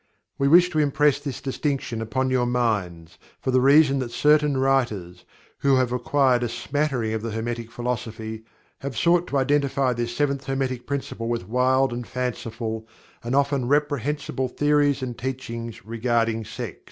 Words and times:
We 0.39 0.47
wish 0.47 0.71
to 0.71 0.79
impress 0.79 1.19
this 1.19 1.41
distinction 1.41 2.01
upon 2.01 2.31
your 2.31 2.47
minds, 2.47 3.19
for 3.39 3.51
the 3.51 3.61
reason 3.61 3.99
that 3.99 4.09
certain 4.09 4.57
writers, 4.57 5.25
who 5.59 5.75
have 5.75 5.91
acquired 5.91 6.41
a 6.41 6.49
smattering 6.49 7.13
of 7.13 7.21
the 7.21 7.29
Hermetic 7.29 7.69
Philosophy, 7.69 8.43
have 8.79 8.97
sought 8.97 9.27
to 9.27 9.37
identify 9.37 9.93
this 9.93 10.15
Seventh 10.15 10.45
Hermetic 10.45 10.87
Principle 10.87 11.27
with 11.29 11.47
wild 11.47 11.93
and 11.93 12.07
fanciful, 12.07 12.87
and 13.23 13.35
often 13.35 13.67
reprehensible, 13.67 14.47
theories 14.47 15.03
and 15.03 15.15
teachings 15.19 15.85
regarding 15.85 16.45
Sex. 16.45 16.79